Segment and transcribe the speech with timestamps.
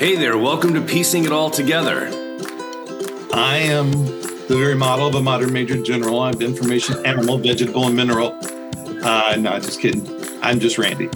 [0.00, 2.06] Hey there, welcome to Piecing It All Together.
[3.34, 6.20] I am the very model of a modern major general.
[6.20, 8.34] I'm information, animal, vegetable, and mineral.
[9.04, 10.08] Uh, no, just kidding.
[10.40, 11.10] I'm just Randy.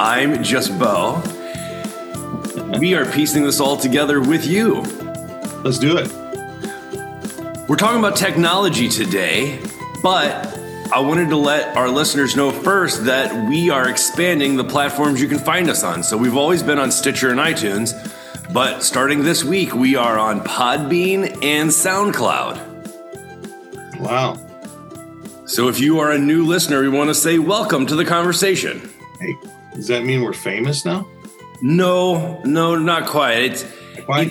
[0.00, 1.22] I'm just Bo.
[2.80, 4.80] We are piecing this all together with you.
[5.62, 6.10] Let's do it.
[7.68, 9.60] We're talking about technology today,
[10.02, 10.51] but
[10.94, 15.28] I wanted to let our listeners know first that we are expanding the platforms you
[15.28, 16.02] can find us on.
[16.02, 17.92] So we've always been on Stitcher and iTunes,
[18.52, 22.60] but starting this week, we are on Podbean and SoundCloud.
[24.00, 24.38] Wow.
[25.46, 28.90] So if you are a new listener, we want to say welcome to the conversation.
[29.18, 29.34] Hey,
[29.74, 31.08] does that mean we're famous now?
[31.62, 33.38] No, no, not quite.
[33.44, 33.64] It's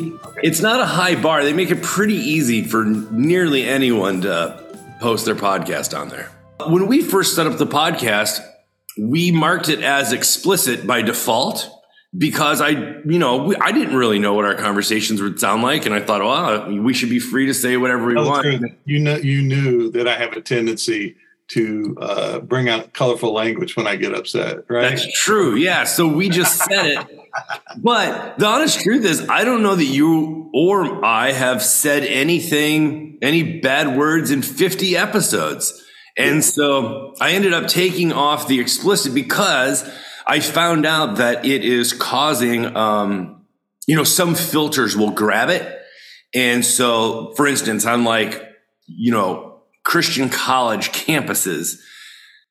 [0.01, 1.43] it- it's not a high bar.
[1.43, 4.61] They make it pretty easy for nearly anyone to
[4.99, 6.29] post their podcast on there.
[6.69, 8.39] When we first set up the podcast,
[8.97, 11.69] we marked it as explicit by default
[12.17, 15.85] because I, you know, we, I didn't really know what our conversations would sound like,
[15.85, 18.65] and I thought, well, we should be free to say whatever we want.
[18.85, 21.15] You know, you knew that I have a tendency
[21.49, 24.89] to uh, bring out colorful language when I get upset, right?
[24.89, 25.55] That's true.
[25.55, 25.83] Yeah.
[25.83, 27.19] So we just said it.
[27.77, 33.17] But the honest truth is, I don't know that you or I have said anything,
[33.21, 35.85] any bad words in 50 episodes.
[36.21, 39.89] And so I ended up taking off the explicit because
[40.25, 43.45] I found out that it is causing, um,
[43.87, 45.79] you know, some filters will grab it.
[46.33, 48.41] And so, for instance, on like,
[48.87, 51.79] you know, Christian college campuses,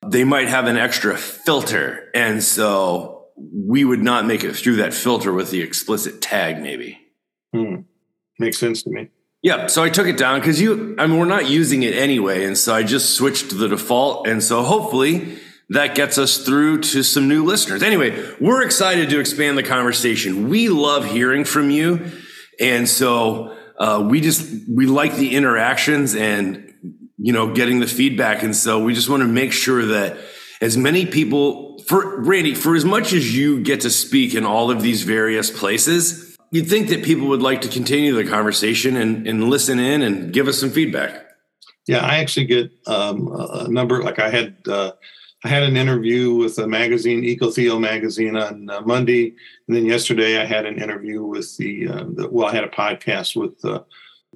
[0.05, 2.09] they might have an extra filter.
[2.13, 6.99] And so we would not make it through that filter with the explicit tag, maybe.
[7.53, 7.81] Hmm.
[8.37, 9.09] Makes sense to me.
[9.41, 9.67] Yeah.
[9.67, 12.45] So I took it down because you, I mean, we're not using it anyway.
[12.45, 14.27] And so I just switched to the default.
[14.27, 15.39] And so hopefully
[15.69, 17.81] that gets us through to some new listeners.
[17.81, 20.49] Anyway, we're excited to expand the conversation.
[20.49, 22.11] We love hearing from you.
[22.59, 26.73] And so uh, we just, we like the interactions and,
[27.17, 28.43] you know, getting the feedback.
[28.43, 30.17] And so we just want to make sure that
[30.59, 34.69] as many people, for Randy, for as much as you get to speak in all
[34.69, 39.25] of these various places, you'd think that people would like to continue the conversation and,
[39.27, 41.25] and listen in and give us some feedback.
[41.87, 44.03] Yeah, I actually get um, a number.
[44.03, 44.91] Like I had, uh,
[45.43, 49.33] I had an interview with a magazine, EcoTheo magazine, on uh, Monday,
[49.67, 52.69] and then yesterday I had an interview with the, uh, the well, I had a
[52.69, 53.81] podcast with uh,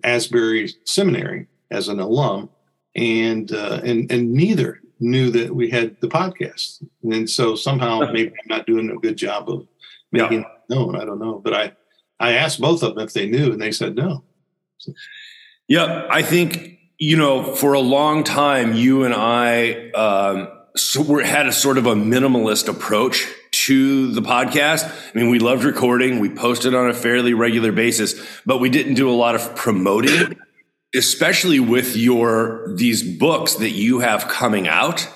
[0.03, 2.49] Asbury Seminary as an alum,
[2.95, 8.29] and uh, and and neither knew that we had the podcast, and so somehow maybe
[8.29, 9.67] I'm not doing a good job of
[10.11, 10.95] making it known.
[10.95, 11.73] I don't know, but I
[12.19, 14.23] I asked both of them if they knew, and they said no.
[15.67, 16.07] Yep.
[16.09, 21.47] I think, you know, for a long time, you and I um, so we had
[21.47, 24.83] a sort of a minimalist approach to the podcast.
[24.85, 28.95] I mean, we loved recording, we posted on a fairly regular basis, but we didn't
[28.95, 30.37] do a lot of promoting,
[30.93, 35.07] especially with your these books that you have coming out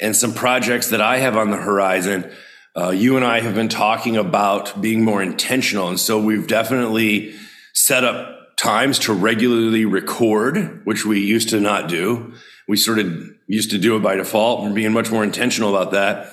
[0.00, 2.30] and some projects that I have on the horizon.
[2.76, 5.88] Uh, you and I have been talking about being more intentional.
[5.88, 7.34] And so we've definitely
[7.74, 12.34] set up times to regularly record, which we used to not do.
[12.68, 15.92] We sort of used to do it by default and being much more intentional about
[15.92, 16.32] that.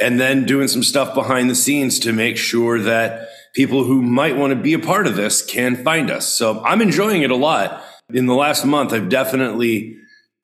[0.00, 4.36] And then doing some stuff behind the scenes to make sure that people who might
[4.36, 6.26] want to be a part of this can find us.
[6.26, 7.82] So I'm enjoying it a lot.
[8.12, 9.96] In the last month, I've definitely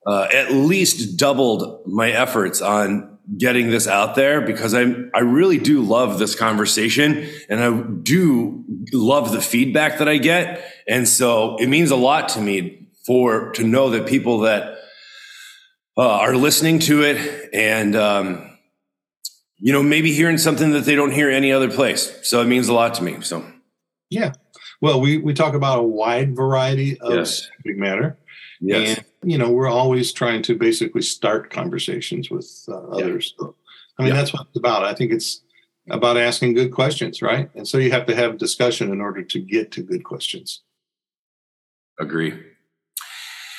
[0.06, 5.58] uh, at least doubled my efforts on getting this out there because I I really
[5.58, 7.70] do love this conversation and I
[8.02, 12.88] do love the feedback that I get and so it means a lot to me
[13.06, 14.76] for to know that people that
[15.96, 18.58] uh, are listening to it and um,
[19.58, 22.68] you know maybe hearing something that they don't hear any other place so it means
[22.68, 23.44] a lot to me so
[24.10, 24.32] Yeah.
[24.80, 27.48] Well, we, we talk about a wide variety of Yes.
[27.56, 28.18] subject matter.
[28.60, 33.34] yes And, you know, we're always trying to basically start conversations with uh, others.
[33.38, 33.54] So,
[33.98, 34.16] I mean, Yeah.
[34.16, 34.84] that's what it's about.
[34.84, 35.42] I think it's
[35.90, 37.50] about asking good questions, right?
[37.54, 40.62] And so you have to have discussion in order to get to good questions.
[42.00, 42.34] Agree.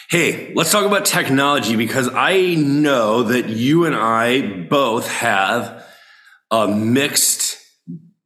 [0.10, 5.86] Hey, let's talk about technology because I know that you and I both have
[6.52, 7.58] a mixed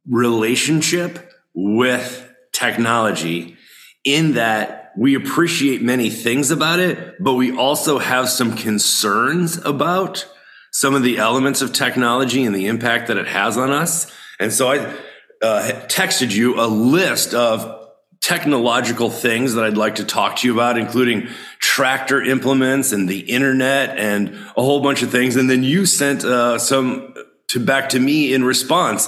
[0.06, 3.56] relationship with technology
[4.04, 10.26] in that we appreciate many things about it, but we also have some concerns about
[10.72, 14.10] some of the elements of technology and the impact that it has on us.
[14.40, 14.78] And so I
[15.40, 17.90] uh, texted you a list of
[18.20, 21.28] technological things that I'd like to talk to you about, including
[21.60, 25.36] tractor implements and the internet and a whole bunch of things.
[25.36, 27.14] And then you sent uh, some
[27.50, 29.06] to back to me in response.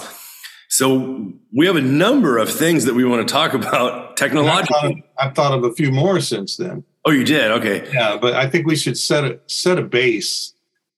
[0.81, 4.75] So we have a number of things that we want to talk about technologically.
[4.79, 6.85] I've thought, of, I've thought of a few more since then.
[7.05, 7.51] Oh, you did?
[7.51, 7.87] Okay.
[7.93, 10.55] Yeah, but I think we should set a set a base.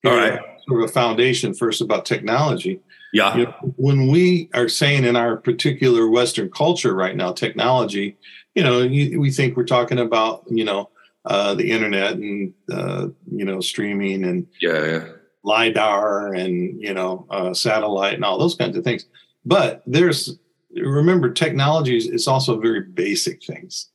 [0.07, 0.39] All right.
[0.69, 2.79] Sort of a foundation first about technology.
[3.13, 3.37] Yeah.
[3.37, 8.17] You know, when we are saying in our particular Western culture right now, technology,
[8.55, 10.91] you know, you, we think we're talking about, you know,
[11.25, 15.09] uh, the internet and, uh, you know, streaming and yeah, yeah.
[15.43, 19.07] LIDAR and, you know, uh, satellite and all those kinds of things.
[19.45, 20.39] But there's,
[20.75, 23.89] remember, technology is it's also very basic things.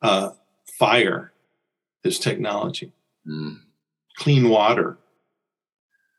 [0.00, 0.30] Uh,
[0.78, 1.32] fire
[2.04, 2.92] is technology.
[3.26, 3.60] Mm.
[4.16, 4.98] Clean water,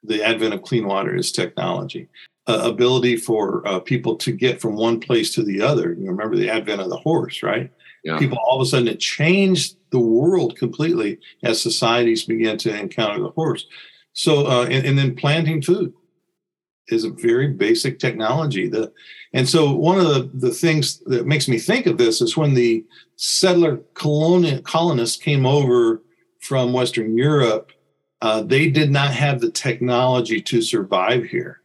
[0.04, 2.10] the advent of clean water is technology.
[2.46, 5.94] Uh, ability for uh, people to get from one place to the other.
[5.94, 7.72] You remember the advent of the horse, right?
[8.04, 8.20] Yeah.
[8.20, 13.22] People all of a sudden it changed the world completely as societies began to encounter
[13.22, 13.66] the horse.
[14.12, 15.94] So, uh, and, and then planting food
[16.90, 18.68] is a very basic technology.
[18.68, 18.92] The,
[19.34, 22.54] and so one of the, the things that makes me think of this is when
[22.54, 22.86] the
[23.16, 26.02] settler colonial, colonists came over
[26.42, 27.72] from Western Europe,
[28.22, 31.62] uh, they did not have the technology to survive here.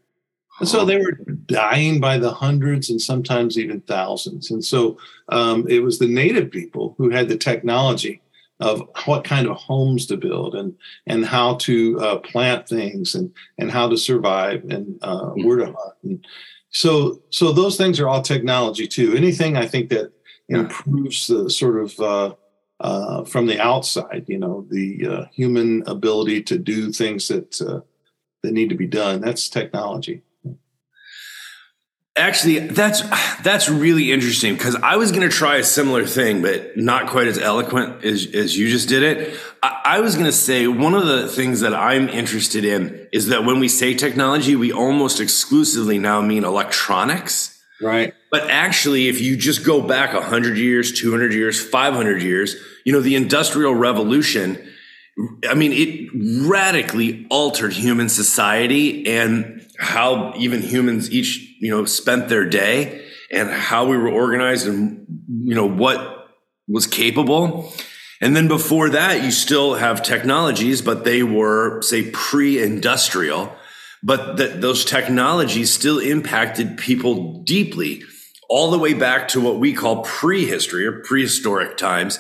[0.60, 1.12] And so they were
[1.46, 4.50] dying by the hundreds and sometimes even thousands.
[4.50, 4.98] And so
[5.28, 8.20] um, it was the native people who had the technology
[8.60, 10.74] of what kind of homes to build and
[11.06, 15.66] and how to uh, plant things and and how to survive and uh, where to
[15.66, 15.94] hunt.
[16.02, 16.26] And
[16.70, 19.14] so so those things are all technology too.
[19.14, 20.12] Anything I think that
[20.48, 22.34] improves the sort of uh,
[22.80, 27.80] uh, from the outside, you know, the uh, human ability to do things that uh,
[28.42, 29.20] that need to be done.
[29.20, 30.22] That's technology.
[32.18, 33.02] Actually, that's
[33.42, 37.28] that's really interesting because I was going to try a similar thing, but not quite
[37.28, 39.38] as eloquent as, as you just did it.
[39.62, 43.28] I, I was going to say one of the things that I'm interested in is
[43.28, 47.62] that when we say technology, we almost exclusively now mean electronics.
[47.80, 48.12] Right.
[48.30, 53.00] But actually, if you just go back 100 years, 200 years, 500 years, you know,
[53.00, 54.58] the Industrial Revolution,
[55.48, 56.10] I mean, it
[56.48, 63.48] radically altered human society and how even humans each, you know, spent their day and
[63.48, 65.06] how we were organized and,
[65.44, 66.28] you know, what
[66.66, 67.72] was capable.
[68.20, 73.54] And then before that, you still have technologies, but they were, say, pre industrial,
[74.02, 78.02] but that those technologies still impacted people deeply,
[78.50, 82.18] all the way back to what we call prehistory or prehistoric times.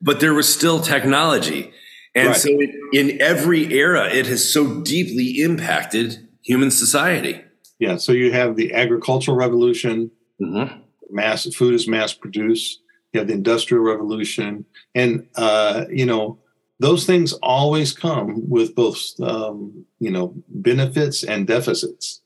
[0.00, 1.72] But there was still technology.
[2.16, 2.36] And right.
[2.36, 2.58] so
[2.92, 7.42] in every era, it has so deeply impacted human society.
[7.78, 7.96] Yeah.
[7.96, 10.10] So you have the agricultural revolution,
[10.40, 10.80] mm-hmm.
[11.10, 12.80] mass food is mass produced.
[13.12, 14.64] You have the industrial revolution,
[14.94, 16.38] and uh, you know
[16.80, 22.20] those things always come with both um, you know benefits and deficits.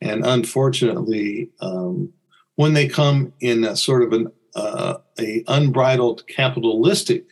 [0.00, 2.12] And unfortunately, um,
[2.56, 7.26] when they come in a sort of an uh, a unbridled capitalistic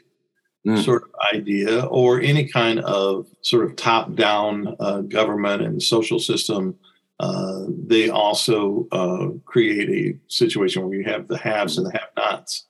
[0.66, 0.84] mm.
[0.84, 6.18] sort of idea or any kind of sort of top down uh, government and social
[6.18, 6.76] system,
[7.20, 12.08] uh, they also uh, create a situation where you have the haves and the have
[12.16, 12.66] nots.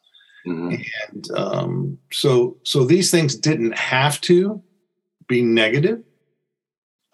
[0.46, 0.82] Mm-hmm.
[1.08, 4.62] And um, so, so these things didn't have to
[5.28, 6.02] be negative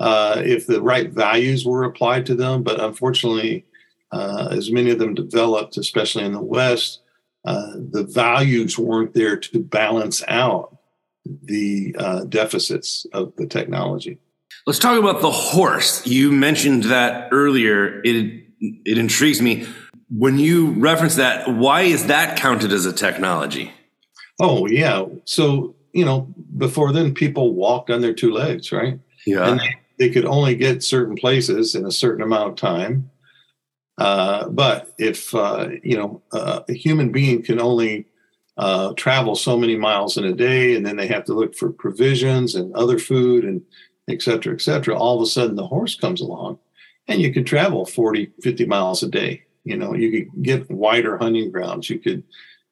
[0.01, 2.63] uh, if the right values were applied to them.
[2.63, 3.67] But unfortunately,
[4.13, 7.01] uh, as many of them developed, especially in the West,
[7.47, 10.77] uh, the values weren't there to balance out
[11.25, 14.19] the uh, deficits of the technology.
[14.67, 16.05] Let's talk about the horse.
[16.07, 18.01] You mentioned that earlier.
[18.05, 19.67] It it intrigues me.
[20.09, 23.73] When you reference that, why is that counted as a technology?
[24.41, 25.05] Oh yeah.
[25.25, 28.99] So you know, before then, people walked on their two legs, right?
[29.27, 29.51] Yeah.
[29.51, 33.11] And they, they could only get certain places in a certain amount of time.
[33.99, 38.07] Uh, but if uh, you know uh, a human being can only
[38.59, 41.71] uh, travel so many miles in a day, and then they have to look for
[41.71, 43.63] provisions and other food and
[44.09, 44.97] et cetera, et cetera.
[44.97, 46.59] All of a sudden, the horse comes along,
[47.09, 49.43] and you can travel 40, 50 miles a day.
[49.65, 51.91] You know, you could get wider hunting grounds.
[51.91, 52.23] You could,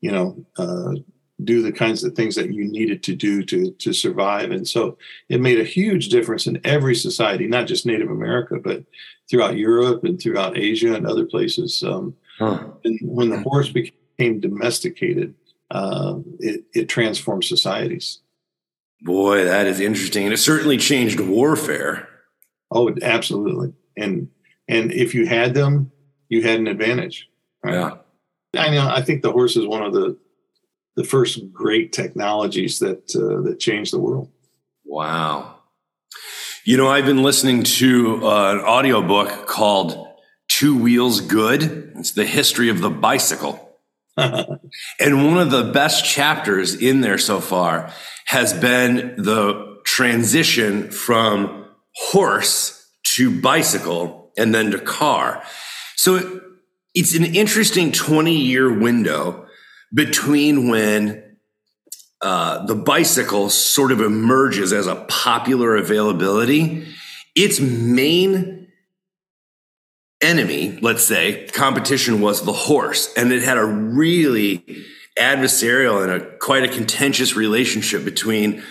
[0.00, 0.94] you know, uh,
[1.42, 4.50] do the kinds of things that you needed to do to to survive.
[4.52, 4.96] And so
[5.28, 8.84] it made a huge difference in every society, not just Native America, but
[9.28, 11.82] throughout Europe and throughout Asia and other places.
[11.82, 12.64] Um, huh.
[12.84, 15.34] And when the horse became domesticated,
[15.70, 18.20] uh, it, it transforms societies.
[19.02, 20.24] Boy, that is interesting.
[20.24, 22.08] And it certainly changed warfare.
[22.70, 23.72] Oh, absolutely.
[23.96, 24.28] And
[24.68, 25.90] and if you had them,
[26.28, 27.28] you had an advantage.
[27.62, 27.74] Right?
[27.74, 27.96] Yeah.
[28.56, 28.88] I know.
[28.88, 30.16] I think the horse is one of the
[30.96, 34.30] the first great technologies that uh, that changed the world.
[34.84, 35.56] Wow.
[36.64, 40.08] You know, I've been listening to uh, an audiobook called
[40.48, 41.92] Two Wheels Good.
[41.96, 43.60] It's the history of the bicycle.
[44.16, 47.92] and one of the best chapters in there so far
[48.26, 55.42] has been the transition from horse to bicycle and then to car.
[55.96, 56.40] So
[56.94, 59.43] it's an interesting 20 year window
[59.94, 61.22] between when
[62.20, 66.86] uh, the bicycle sort of emerges as a popular availability.
[67.36, 68.68] Its main
[70.22, 74.64] enemy, let's say, competition was the horse, and it had a really
[75.18, 78.62] adversarial and a quite a contentious relationship between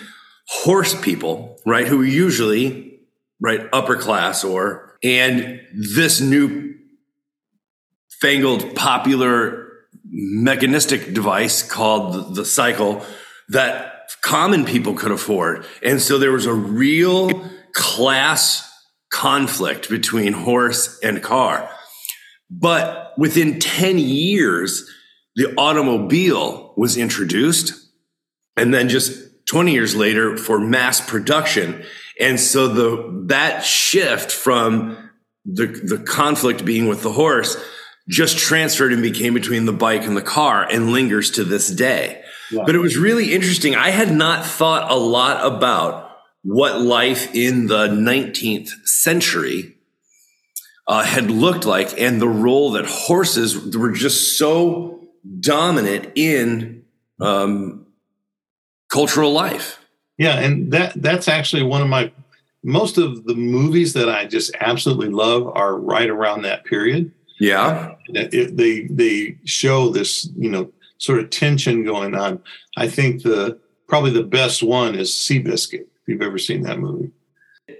[0.48, 2.98] horse people, right, who are usually
[3.40, 6.74] right upper class or and this new
[8.20, 9.63] fangled popular
[10.14, 13.04] mechanistic device called the cycle
[13.48, 15.66] that common people could afford.
[15.82, 18.70] And so there was a real class
[19.10, 21.68] conflict between horse and car.
[22.48, 24.88] But within 10 years,
[25.34, 27.74] the automobile was introduced.
[28.56, 31.84] And then just 20 years later for mass production.
[32.20, 35.10] And so the, that shift from
[35.44, 37.56] the, the conflict being with the horse
[38.08, 42.22] just transferred and became between the bike and the car and lingers to this day.
[42.52, 43.74] But it was really interesting.
[43.74, 46.10] I had not thought a lot about
[46.42, 49.76] what life in the 19th century
[50.86, 55.08] uh, had looked like and the role that horses were just so
[55.40, 56.84] dominant in
[57.20, 57.86] um,
[58.88, 59.80] cultural life.
[60.18, 62.12] Yeah, and that that's actually one of my
[62.62, 67.12] most of the movies that I just absolutely love are right around that period.
[67.40, 72.40] Yeah, it, they they show this you know sort of tension going on.
[72.76, 75.80] I think the probably the best one is Seabiscuit.
[75.82, 77.10] If you've ever seen that movie.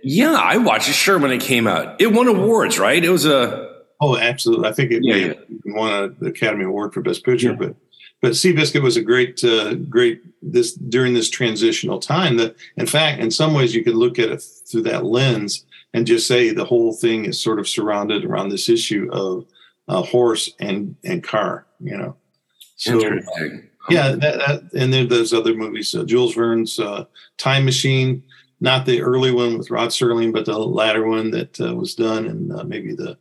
[0.03, 2.01] Yeah, I watched it sure when it came out.
[2.01, 3.03] It won awards, right?
[3.03, 4.69] It was a Oh, absolutely.
[4.69, 5.35] I think it yeah, yeah.
[5.67, 7.57] won the Academy Award for Best Picture, yeah.
[7.57, 7.77] but
[8.21, 13.21] but Seabiscuit was a great uh, great this during this transitional time that in fact
[13.21, 16.65] in some ways you could look at it through that lens and just say the
[16.65, 19.47] whole thing is sort of surrounded around this issue of
[19.89, 22.17] uh, horse and and car, you know.
[22.77, 23.01] So,
[23.89, 25.95] yeah, that, that, and then there's other movies.
[25.95, 27.05] Uh, Jules Verne's uh,
[27.39, 28.23] Time Machine,
[28.61, 32.27] not the early one with Rod Serling, but the latter one that uh, was done
[32.27, 33.17] in uh, maybe the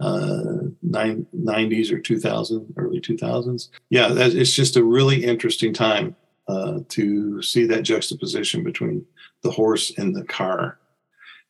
[0.00, 3.68] uh, 90s or 2000, early 2000s.
[3.90, 6.14] Yeah, that, it's just a really interesting time
[6.48, 9.04] uh, to see that juxtaposition between
[9.42, 10.78] the horse and the car.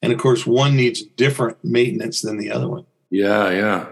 [0.02, 2.87] And of course, one needs different maintenance than the other one.
[3.11, 3.87] Yeah, yeah.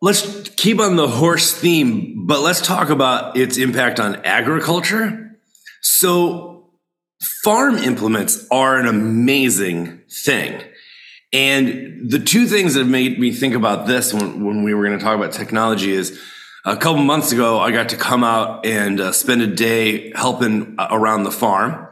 [0.00, 5.38] Let's keep on the horse theme, but let's talk about its impact on agriculture.
[5.80, 6.70] So,
[7.44, 10.60] farm implements are an amazing thing.
[11.32, 14.98] And the two things that made me think about this when, when we were going
[14.98, 16.20] to talk about technology is
[16.64, 20.74] a couple months ago, I got to come out and uh, spend a day helping
[20.78, 21.88] uh, around the farm.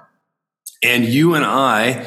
[0.83, 2.07] And you and I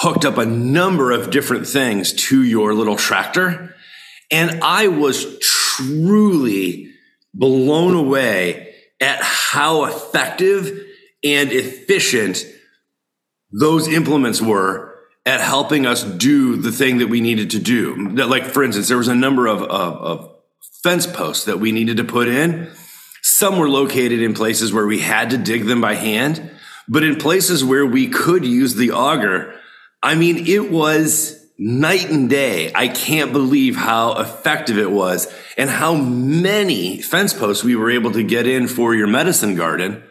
[0.00, 3.74] hooked up a number of different things to your little tractor.
[4.30, 6.92] And I was truly
[7.34, 10.86] blown away at how effective
[11.24, 12.44] and efficient
[13.50, 14.94] those implements were
[15.26, 18.08] at helping us do the thing that we needed to do.
[18.10, 20.36] Like, for instance, there was a number of, of, of
[20.82, 22.70] fence posts that we needed to put in.
[23.22, 26.52] Some were located in places where we had to dig them by hand,
[26.86, 29.58] but in places where we could use the auger,
[30.02, 32.72] I mean, it was night and day.
[32.74, 38.12] I can't believe how effective it was and how many fence posts we were able
[38.12, 40.04] to get in for your medicine garden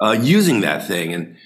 [0.00, 1.12] uh, using that thing.
[1.12, 1.36] And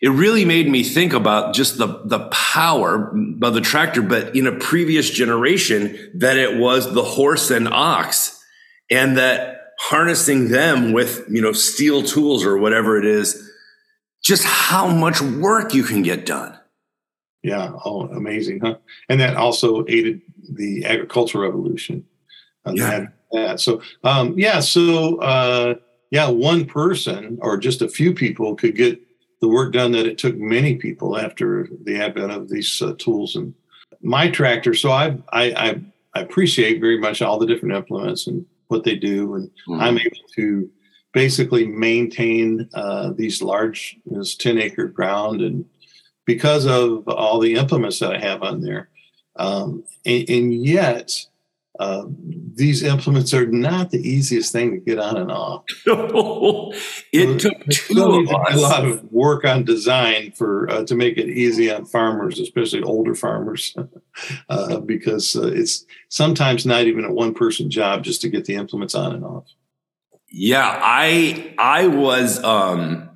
[0.00, 4.46] it really made me think about just the, the power of the tractor, but in
[4.46, 8.42] a previous generation that it was the horse and ox
[8.90, 13.50] and that harnessing them with, you know, steel tools or whatever it is,
[14.22, 16.58] just how much work you can get done.
[17.44, 17.72] Yeah.
[17.84, 18.78] Oh, amazing, huh?
[19.10, 22.04] And that also aided the agricultural revolution.
[22.66, 23.06] Uh, yeah.
[23.32, 24.60] That, So, um, yeah.
[24.60, 25.74] So, uh,
[26.10, 28.98] yeah, one person or just a few people could get
[29.42, 33.36] the work done that it took many people after the advent of these uh, tools.
[33.36, 33.52] And
[34.00, 35.82] my tractor, so I, I,
[36.14, 39.80] I appreciate very much all the different implements and what they do, and mm-hmm.
[39.80, 40.70] I'm able to
[41.12, 45.66] basically maintain uh, these large, this 10 acre ground and
[46.24, 48.88] because of all the implements that I have on there.
[49.36, 51.26] Um, and, and, yet,
[51.80, 52.04] uh,
[52.54, 55.64] these implements are not the easiest thing to get on and off.
[57.12, 58.54] it took two of us.
[58.54, 62.82] a lot of work on design for uh, to make it easy on farmers, especially
[62.82, 63.74] older farmers,
[64.48, 68.54] uh, because uh, it's sometimes not even a one person job just to get the
[68.54, 69.46] implements on and off.
[70.30, 73.08] Yeah, I I was um,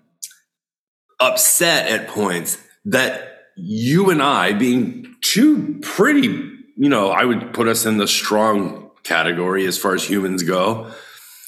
[1.20, 2.58] upset at points
[2.88, 8.06] that you and I, being two pretty, you know, I would put us in the
[8.08, 10.90] strong category as far as humans go,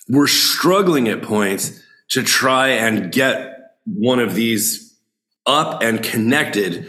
[0.09, 1.81] we're struggling at points
[2.11, 4.99] to try and get one of these
[5.47, 6.89] up and connected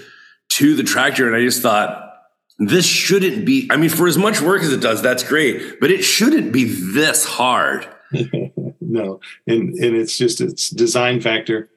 [0.50, 1.28] to the tractor.
[1.28, 2.10] And I just thought,
[2.58, 5.92] this shouldn't be, I mean, for as much work as it does, that's great, but
[5.92, 7.88] it shouldn't be this hard.
[8.82, 9.20] no.
[9.48, 11.70] And, and it's just, it's design factor.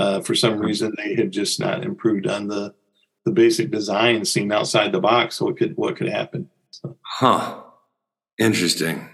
[0.00, 2.74] Uh, for some reason, they had just not improved on the,
[3.26, 5.36] the basic design seen outside the box.
[5.36, 6.48] So what could, what could happen?
[6.70, 6.96] So.
[7.02, 7.60] Huh.
[8.38, 9.10] Interesting.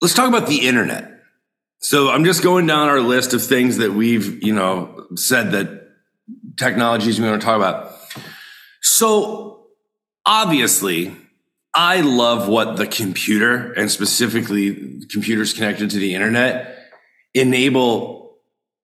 [0.00, 1.20] Let's talk about the internet.
[1.80, 5.88] So I'm just going down our list of things that we've, you know, said that
[6.56, 7.92] technologies we want to talk about.
[8.80, 9.66] So
[10.24, 11.14] obviously,
[11.74, 16.72] I love what the computer and specifically computers connected to the internet
[17.34, 18.15] enable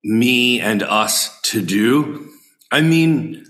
[0.04, 2.28] me and us to do.
[2.70, 3.46] I mean,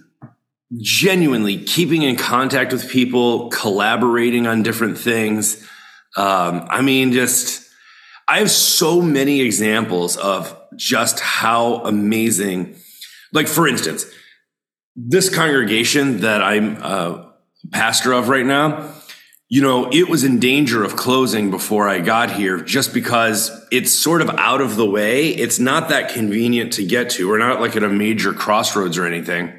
[0.78, 5.66] genuinely keeping in contact with people, collaborating on different things
[6.16, 7.68] um, I mean, just
[8.28, 12.76] I have so many examples of just how amazing.
[13.32, 14.04] Like, for instance,
[14.94, 17.32] this congregation that I'm a
[17.70, 18.92] pastor of right now,
[19.52, 23.92] you know, it was in danger of closing before I got here just because it's
[23.92, 25.28] sort of out of the way.
[25.28, 27.28] It's not that convenient to get to.
[27.28, 29.52] We're not like at a major crossroads or anything.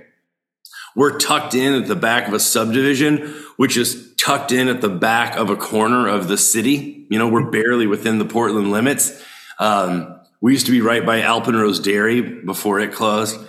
[0.95, 4.89] We're tucked in at the back of a subdivision, which is tucked in at the
[4.89, 7.05] back of a corner of the city.
[7.11, 9.21] You know, we're barely within the Portland limits.
[9.59, 13.39] Um, we used to be right by Alpenrose Dairy before it closed.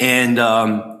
[0.00, 1.00] And um,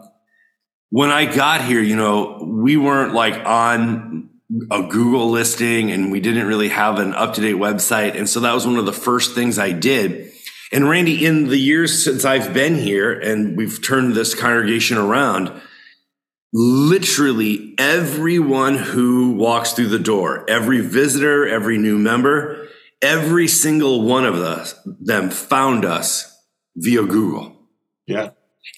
[0.90, 4.28] when I got here, you know, we weren't like on
[4.70, 8.16] a Google listing and we didn't really have an up to date website.
[8.16, 10.32] And so that was one of the first things I did.
[10.72, 15.52] And Randy, in the years since I've been here and we've turned this congregation around,
[16.52, 22.68] literally everyone who walks through the door, every visitor, every new member,
[23.00, 26.34] every single one of us, them found us
[26.76, 27.56] via Google.
[28.06, 28.30] Yeah.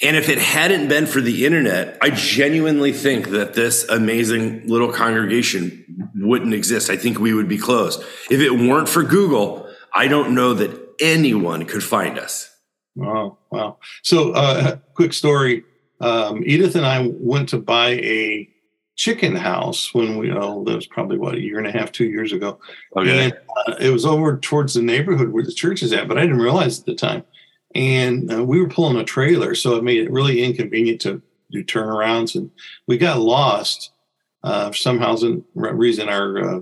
[0.03, 4.93] And if it hadn't been for the internet, I genuinely think that this amazing little
[4.93, 6.91] congregation wouldn't exist.
[6.91, 8.03] I think we would be closed.
[8.31, 12.51] If it weren't for Google, I don't know that anyone could find us.
[12.97, 13.39] Wow.
[13.51, 13.79] Wow.
[14.03, 15.65] So, uh, quick story
[16.01, 18.49] um, Edith and I went to buy a
[18.97, 22.05] chicken house when we oh that was probably what a year and a half two
[22.05, 22.61] years ago
[22.97, 23.25] okay.
[23.25, 23.33] and
[23.67, 26.39] uh, it was over towards the neighborhood where the church is at but i didn't
[26.39, 27.25] realize at the time
[27.75, 31.65] and uh, we were pulling a trailer so it made it really inconvenient to do
[31.65, 32.51] turnarounds and
[32.87, 33.91] we got lost
[34.43, 36.61] uh, for some housing reason our, uh,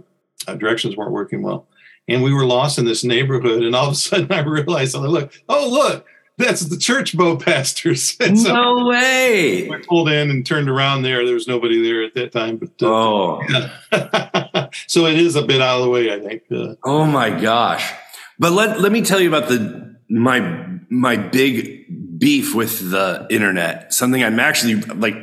[0.48, 1.66] our directions weren't working well
[2.08, 5.00] and we were lost in this neighborhood and all of a sudden i realized i
[5.00, 6.06] look oh look
[6.38, 8.16] that's the church Bo pastors.
[8.42, 9.70] so no way.
[9.70, 11.24] I pulled in and turned around there.
[11.24, 12.56] There was nobody there at that time.
[12.56, 14.68] But uh, oh, yeah.
[14.86, 16.42] so it is a bit out of the way, I think.
[16.50, 17.92] Uh, oh my gosh!
[18.38, 23.94] But let let me tell you about the my my big beef with the internet.
[23.94, 25.16] Something I'm actually like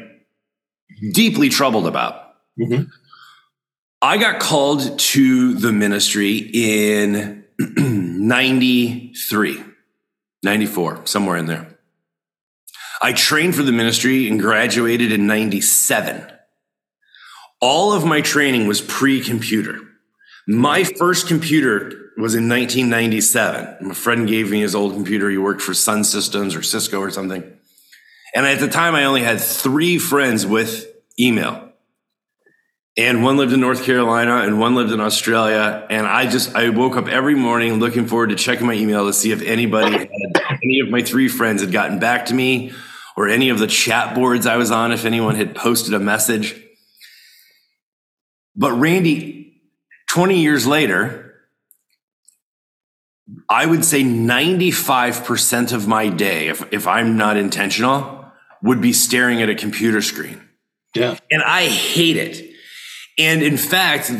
[1.13, 2.33] deeply troubled about.
[2.59, 2.83] Mm-hmm.
[4.01, 9.63] I got called to the ministry in '93.
[10.41, 11.79] 94, somewhere in there.
[13.01, 16.25] I trained for the ministry and graduated in 97.
[17.61, 19.79] All of my training was pre computer.
[20.47, 23.87] My first computer was in 1997.
[23.87, 25.29] My friend gave me his old computer.
[25.29, 27.43] He worked for Sun Systems or Cisco or something.
[28.35, 30.87] And at the time, I only had three friends with
[31.19, 31.69] email
[32.99, 35.87] and one lived in North Carolina and one lived in Australia.
[35.89, 39.13] And I just I woke up every morning looking forward to checking my email to
[39.13, 40.09] see if anybody had,
[40.61, 42.73] any of my three friends had gotten back to me
[43.15, 46.61] or any of the chat boards I was on if anyone had posted a message.
[48.53, 49.61] But Randy,
[50.09, 51.28] 20 years later,
[53.49, 58.25] I would say 95% of my day, if, if I'm not intentional,
[58.61, 60.47] would be staring at a computer screen.
[60.93, 61.17] Yeah.
[61.31, 62.49] And I hate it
[63.19, 64.11] and in fact,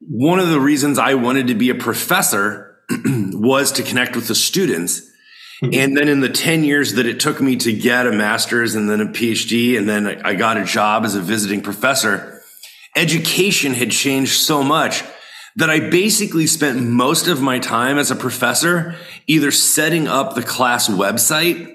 [0.00, 4.36] one of the reasons I wanted to be a professor was to connect with the
[4.36, 5.00] students.
[5.60, 5.70] Mm-hmm.
[5.74, 8.88] And then in the 10 years that it took me to get a master's and
[8.88, 12.40] then a PhD, and then I got a job as a visiting professor,
[12.94, 15.02] education had changed so much
[15.56, 18.94] that I basically spent most of my time as a professor
[19.26, 21.74] either setting up the class website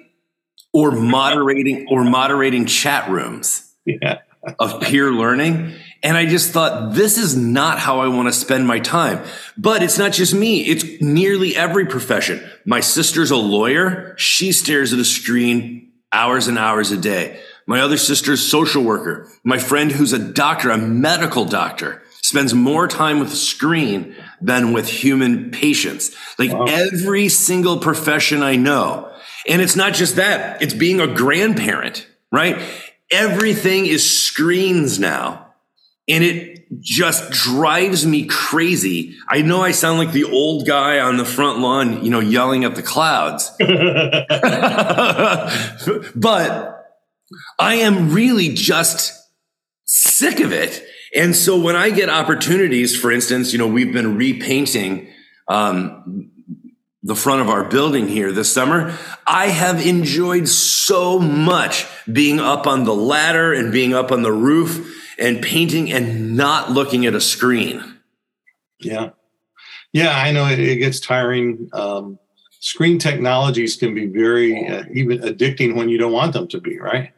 [0.74, 4.20] or moderating or moderating chat rooms Yeah.
[4.60, 5.74] of peer learning.
[6.04, 9.24] And I just thought, this is not how I want to spend my time.
[9.58, 10.62] But it's not just me.
[10.62, 12.42] It's nearly every profession.
[12.66, 14.16] My sister's a lawyer.
[14.18, 17.40] She stares at a screen hours and hours a day.
[17.68, 19.28] My other sister's social worker.
[19.44, 24.74] My friend who's a doctor, a medical doctor, spends more time with a screen than
[24.74, 26.12] with human patients.
[26.38, 26.66] Like Wow.
[26.68, 29.10] every single profession I know.
[29.48, 30.62] And it's not just that.
[30.62, 32.60] It's being a grandparent, right?
[33.12, 35.48] Everything is screens now.
[36.08, 39.18] And it just drives me crazy.
[39.28, 42.64] I know I sound like the old guy on the front lawn, you know, yelling
[42.64, 43.52] at the clouds.
[46.16, 46.78] but
[47.60, 49.14] I am really just
[49.86, 50.84] sick of it.
[51.14, 55.08] And so when I get opportunities, for instance, you know, we've been repainting
[55.48, 56.32] um,
[57.04, 58.98] the front of our building here this summer.
[59.28, 64.32] I have enjoyed so much being up on the ladder and being up on the
[64.32, 68.00] roof and painting and not looking at a screen.
[68.80, 69.10] Yeah.
[69.94, 71.70] Yeah, I know it, it gets tiring.
[71.74, 72.18] Um,
[72.60, 76.80] screen technologies can be very uh, even addicting when you don't want them to be,
[76.80, 77.12] right?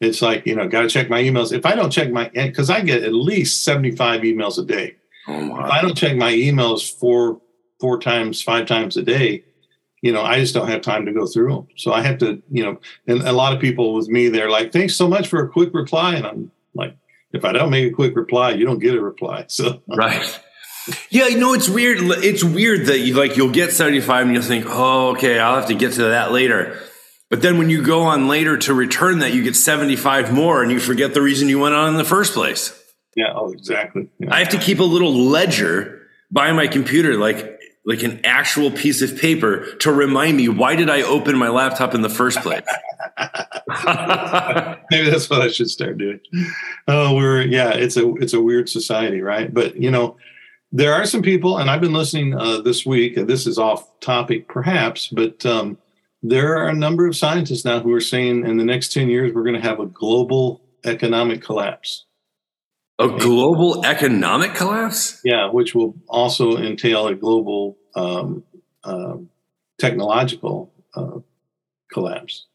[0.00, 1.52] It's like, you know, got to check my emails.
[1.52, 4.96] If I don't check my, eh, because I get at least 75 emails a day.
[5.26, 7.40] Oh If I don't check my emails four,
[7.80, 9.44] four times, five times a day,
[10.02, 11.68] you know, I just don't have time to go through them.
[11.76, 14.72] So I have to, you know, and a lot of people with me, they're like,
[14.72, 16.16] thanks so much for a quick reply.
[16.16, 16.96] And I'm like,
[17.32, 19.46] if I don't make a quick reply, you don't get a reply.
[19.48, 20.40] So, Right.
[21.08, 21.98] Yeah, you know it's weird.
[22.22, 25.68] It's weird that you like you'll get 75 and you'll think, "Oh, okay, I'll have
[25.68, 26.78] to get to that later."
[27.34, 30.70] But then when you go on later to return that, you get 75 more and
[30.70, 32.80] you forget the reason you went on in the first place.
[33.16, 34.08] yeah, oh, exactly.
[34.20, 34.32] Yeah.
[34.32, 39.02] I have to keep a little ledger by my computer like like an actual piece
[39.02, 42.62] of paper to remind me why did I open my laptop in the first place?
[44.92, 46.20] Maybe that's what I should start doing.
[46.86, 49.52] Oh, we're yeah, it's a it's a weird society, right?
[49.52, 50.18] But you know,
[50.70, 53.16] there are some people, and I've been listening uh, this week.
[53.16, 55.78] This is off topic, perhaps, but um,
[56.24, 59.32] there are a number of scientists now who are saying in the next ten years
[59.32, 62.06] we're going to have a global economic collapse.
[62.98, 65.20] a global economic collapse?
[65.22, 68.42] Yeah, which will also entail a global um,
[68.84, 69.28] um
[69.78, 71.18] technological uh,
[71.92, 72.46] collapse.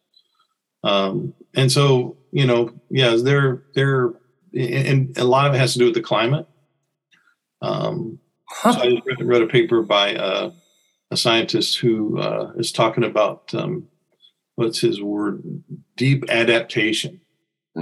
[0.83, 4.13] Um, and so, you know, yeah, they're they're
[4.53, 6.47] and a lot of it has to do with the climate.
[7.61, 8.19] Um,
[8.63, 10.51] so I just read, read a paper by uh,
[11.11, 13.87] a scientist who uh, is talking about um,
[14.55, 15.41] what's his word?
[15.95, 17.19] Deep adaptation.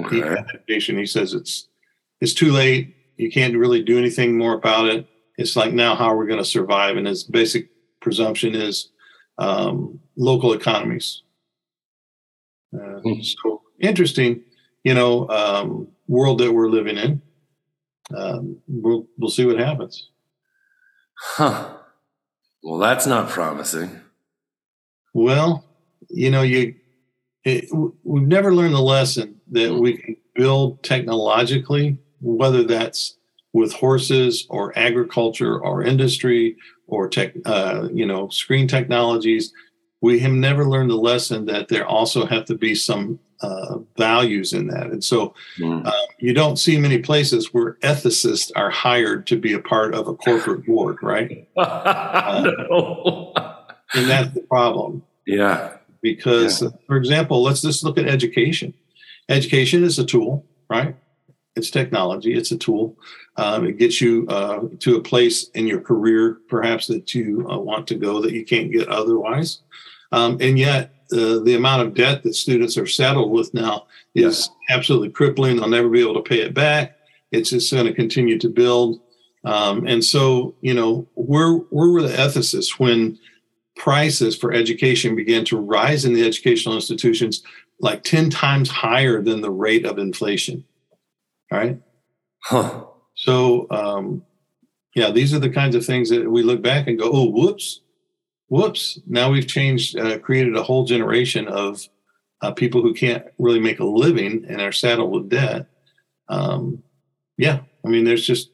[0.10, 0.98] Deep adaptation.
[0.98, 1.68] He says it's
[2.22, 2.96] it's too late.
[3.18, 5.08] You can't really do anything more about it.
[5.38, 6.98] It's like now, how are we going to survive?
[6.98, 7.70] And his basic
[8.02, 8.90] presumption is
[9.38, 11.24] um, local economies.
[12.74, 13.22] Uh, Hmm.
[13.22, 14.44] so interesting,
[14.84, 17.22] you know, um, world that we're living in.
[18.16, 20.10] Um, we'll we'll see what happens.
[21.16, 21.77] Huh.
[22.68, 24.02] Well, that's not promising.
[25.14, 25.64] Well,
[26.10, 26.76] you know, you
[27.46, 27.70] it,
[28.04, 33.16] we've never learned the lesson that we can build technologically, whether that's
[33.54, 39.54] with horses or agriculture or industry or tech, uh, you know, screen technologies.
[40.02, 44.54] We have never learned the lesson that there also have to be some uh, values
[44.54, 45.86] in that, and so Hmm.
[45.86, 50.08] um, you don't see many places where ethicists are hired to be a part of
[50.08, 51.47] a corporate board, right?
[51.58, 53.34] No.
[53.93, 55.04] And that's the problem.
[55.26, 55.78] yeah.
[56.02, 58.73] because for example let's just look at education
[59.30, 60.95] education is a tool right
[61.56, 62.95] it's technology it's a tool
[63.38, 67.58] um, it gets you uh, to a place in your career perhaps that you uh,
[67.58, 69.62] want to go that you can't get otherwise
[70.12, 74.50] um, and yet uh, the amount of debt that students are saddled with now is
[74.70, 76.98] absolutely crippling they'll never be able to pay it back
[77.32, 79.00] it's just going to continue to build
[79.46, 83.17] um, and so you know where where were the ethicists when
[83.78, 87.43] prices for education began to rise in the educational institutions
[87.80, 90.63] like 10 times higher than the rate of inflation.
[91.52, 91.80] All right.
[92.39, 92.86] Huh.
[93.15, 94.24] So, um,
[94.96, 97.82] yeah, these are the kinds of things that we look back and go, oh, whoops,
[98.50, 99.00] whoops.
[99.08, 101.88] Now we've changed, uh, created a whole generation of
[102.42, 105.68] uh, people who can't really make a living and are saddled with debt.
[106.30, 106.84] Um,
[107.38, 108.50] yeah, I mean, there's just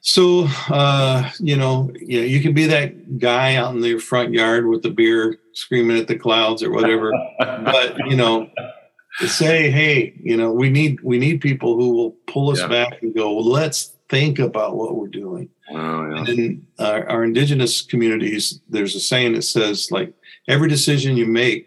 [0.00, 4.66] so uh, you know, yeah, you can be that guy out in the front yard
[4.66, 7.12] with the beer, screaming at the clouds or whatever.
[7.38, 8.50] but you know,
[9.20, 12.68] to say, hey, you know, we need we need people who will pull us Yeah.
[12.68, 15.48] back and go, well, let's think about what we're doing.
[15.70, 16.18] Oh, yeah.
[16.18, 20.12] And in our, our indigenous communities, there's a saying that says, like,
[20.46, 21.66] every decision you make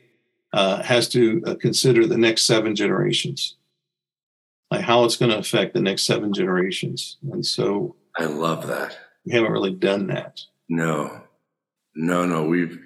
[0.54, 3.56] uh, has to uh, consider the next seven generations,
[4.70, 7.18] like how it's going to affect the next seven generations.
[7.32, 8.96] And so I love that.
[9.26, 10.40] we haven't really done that.
[10.70, 11.24] No,
[11.96, 12.44] no, no.
[12.44, 12.80] We've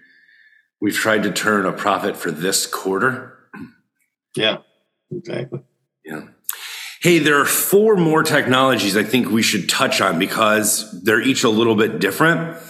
[0.80, 3.50] we've tried to turn a profit for this quarter.
[4.36, 4.60] Yeah,
[5.12, 5.62] exactly.
[6.06, 6.28] Yeah.
[7.02, 11.46] Hey, there are four more technologies I think we should touch on because they're each
[11.46, 12.62] a little bit different.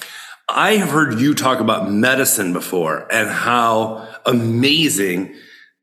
[0.48, 5.34] I have heard you talk about medicine before and how amazing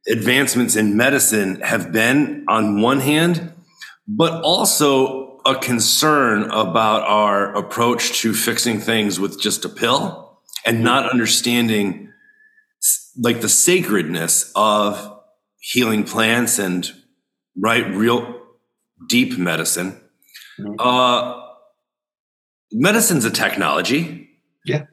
[0.09, 3.53] advancements in medicine have been on one hand,
[4.07, 10.85] but also a concern about our approach to fixing things with just a pill and
[10.85, 12.13] not understanding
[13.19, 15.21] like the sacredness of
[15.59, 16.93] healing plants and
[17.57, 18.36] right real
[19.09, 20.01] deep medicine.
[20.59, 20.77] Mhm.
[20.79, 21.43] Uh,
[22.73, 24.29] medicine's a technology.
[24.65, 24.85] Yeah.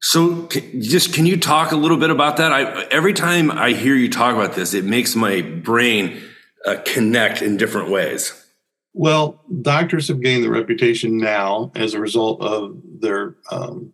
[0.00, 2.52] So c- just can you talk a little bit about that?
[2.52, 6.20] I every time I hear you talk about this, it makes my brain
[6.66, 8.32] uh, connect in different ways.
[8.92, 13.92] Well, doctors have gained the reputation now as a result of their um,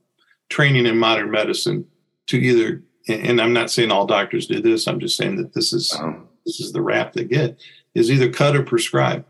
[0.50, 1.86] training in modern medicine
[2.26, 4.86] to either, and I'm not saying all doctors do this.
[4.86, 7.58] I'm just saying that this is Um, this is the rap they get
[7.94, 9.24] is either cut or prescribe.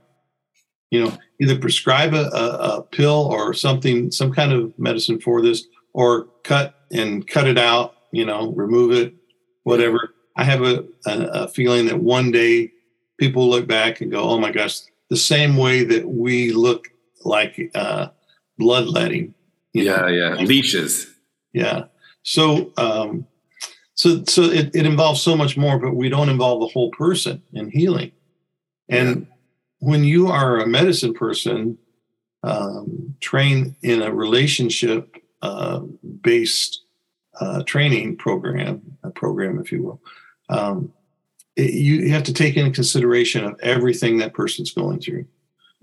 [0.90, 5.40] You know, either prescribe a, a, a pill or something, some kind of medicine for
[5.40, 7.94] this, or cut and cut it out.
[8.12, 9.14] You know, remove it,
[9.62, 10.14] whatever.
[10.36, 11.12] I have a, a,
[11.44, 12.72] a feeling that one day
[13.18, 16.88] people look back and go, "Oh my gosh!" The same way that we look
[17.24, 18.08] like uh,
[18.58, 19.34] bloodletting.
[19.72, 21.06] you know, yeah, yeah, leeches.
[21.52, 21.84] yeah.
[22.22, 23.26] So, um,
[23.94, 27.42] so, so it, it involves so much more, but we don't involve the whole person
[27.52, 28.12] in healing.
[28.88, 29.26] And
[29.80, 31.76] when you are a medicine person,
[32.42, 35.80] um, trained in a relationship uh,
[36.22, 36.82] based
[37.40, 40.00] uh, training program, a program, if you will,
[40.48, 40.92] um,
[41.56, 45.26] it, you have to take into consideration of everything that person's going through,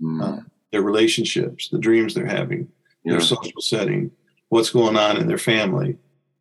[0.00, 2.68] Mm, Uh, their relationships, the dreams they're having,
[3.04, 3.12] yeah.
[3.12, 4.10] their social setting,
[4.48, 5.96] what's going on in their family,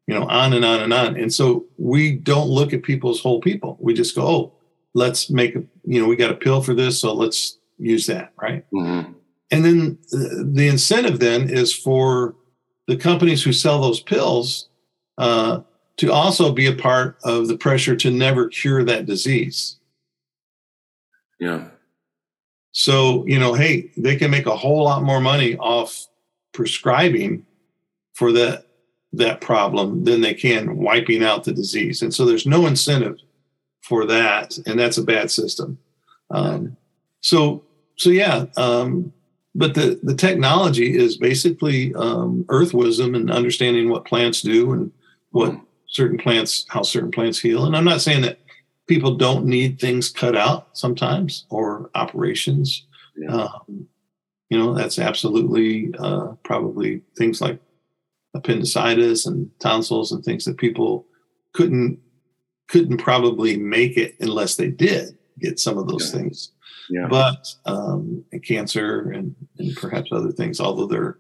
[0.05, 1.17] you know, on and on and on.
[1.17, 3.77] And so we don't look at people as whole people.
[3.79, 4.53] We just go, oh,
[4.93, 8.33] let's make a, you know, we got a pill for this, so let's use that,
[8.41, 8.65] right?
[8.71, 9.13] Mhm.
[9.51, 12.35] And then uh, the incentive then is for
[12.87, 14.69] the companies who sell those pills
[15.17, 15.61] uh,
[15.97, 19.77] to also be a part of the pressure to never cure that disease.
[21.39, 21.69] yeah.
[22.71, 26.07] So, you know, hey, they can make a whole lot more money off
[26.53, 27.43] prescribing
[28.13, 28.67] for that
[29.13, 32.03] that problem than they can wiping out the disease.
[32.03, 33.17] And so there's no incentive
[33.87, 35.77] for that, and that's a bad system.
[36.29, 36.75] Um,
[37.21, 37.63] so,
[37.95, 39.13] so yeah, um,
[39.55, 44.91] but the the technology is basically um, earth wisdom and understanding what plants do and
[45.31, 45.61] what Mm.
[45.87, 47.65] certain plants, how certain plants heal.
[47.65, 48.39] And I'm not saying that
[48.87, 52.85] people don't need things cut out sometimes or operations.
[53.15, 53.29] Yeah.
[53.35, 53.87] Um,
[54.49, 57.59] you know, that's absolutely uh, probably things like
[58.33, 61.05] appendicitis and tonsils and things that people
[61.53, 61.99] couldn't
[62.67, 66.19] couldn't probably make it unless they did get some of those Yeah.
[66.19, 66.51] things.
[66.89, 67.07] Yeah.
[67.09, 71.17] But um, and cancer and, and perhaps other things, although there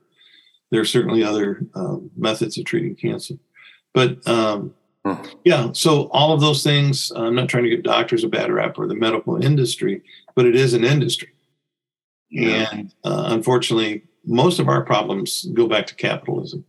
[0.71, 3.35] there are certainly other um, methods of treating cancer.
[3.93, 4.73] But um,
[5.05, 5.23] Huh.
[5.45, 7.11] yeah, so all of those things.
[7.15, 10.01] I'm not trying to give doctors a bad rap or the medical industry,
[10.35, 11.29] but it is an industry.
[12.29, 12.67] Yeah.
[12.73, 16.65] And uh, unfortunately, most of our problems go back to capitalism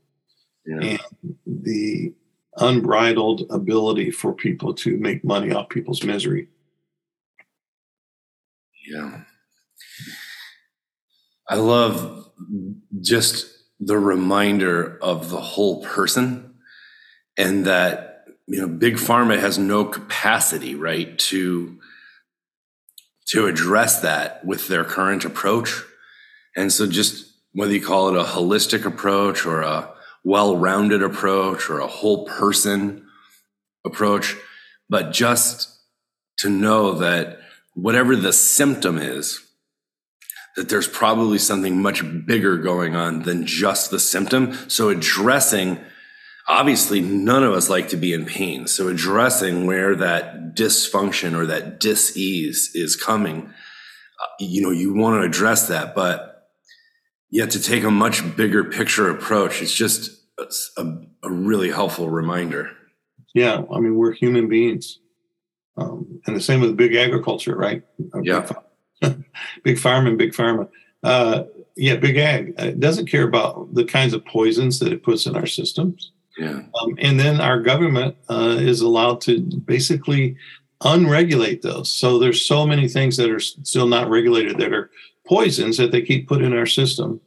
[0.65, 0.99] Yeah.
[1.25, 2.13] and the
[2.61, 6.49] unbridled ability for people to make money off people's misery.
[8.87, 9.23] Yeah.
[11.49, 12.31] I love
[13.01, 13.47] just
[13.81, 16.55] the reminder of the whole person
[17.37, 21.79] and that, you know, big pharma has no capacity, right, to
[23.29, 25.83] to address that with their current approach.
[26.57, 29.93] And so just whether you call it a holistic approach or a
[30.29, 33.07] well-rounded approach or a whole person
[33.87, 34.37] approach,
[34.91, 35.81] but just
[36.37, 37.39] to know that
[37.75, 39.41] whatever the symptom is,
[40.55, 44.53] that there's probably something much bigger going on than just the symptom.
[44.69, 45.79] So addressing,
[46.47, 48.67] obviously, none of us like to be in pain.
[48.67, 55.23] So addressing where that dysfunction or that dis-ease is coming, uh, you know, you want
[55.23, 56.49] to address that, but
[57.31, 60.18] yet to take a much bigger picture approach, it's just
[60.77, 60.87] a,
[61.23, 62.71] a really helpful reminder.
[63.35, 65.01] Yeah, I mean, we're human beings.
[65.77, 67.83] Um, and the same with big agriculture, right?
[68.23, 68.49] Yeah.
[69.01, 69.25] Big, farm,
[69.63, 70.69] big farm and big pharma.
[71.05, 71.45] Uh,
[71.77, 75.37] yeah, big ag uh, doesn't care about the kinds of poisons that it puts in
[75.37, 76.11] our systems.
[76.37, 76.63] Yeah.
[76.81, 80.37] Um, and then our government uh, is allowed to basically
[80.83, 81.93] unregulate those.
[81.93, 84.91] So there's so many things that are still not regulated that are
[85.27, 87.21] poisons that they keep put in our system.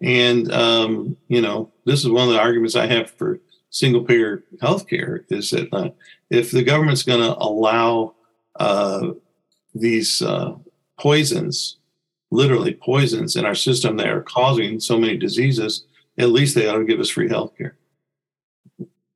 [0.00, 4.44] And um, you know, this is one of the arguments I have for single payer
[4.62, 5.90] healthcare is that uh,
[6.30, 8.14] if the government's going to allow
[8.58, 9.12] uh,
[9.74, 10.54] these uh,
[10.98, 11.76] poisons,
[12.30, 15.84] literally poisons in our system that are causing so many diseases,
[16.18, 17.72] at least they ought to give us free healthcare.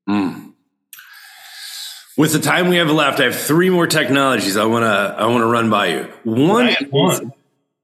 [0.09, 0.53] Mm.
[2.17, 5.27] With the time we have left, I have three more technologies I want to I
[5.27, 6.03] want to run by you.
[6.25, 7.33] One, one.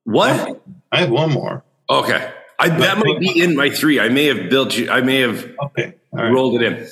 [0.04, 0.62] What?
[0.92, 1.64] I have one more.
[1.88, 4.00] Okay, I, that might be in my three.
[4.00, 4.90] I may have built you.
[4.90, 5.94] I may have Okay.
[6.12, 6.32] Right.
[6.32, 6.88] rolled it in.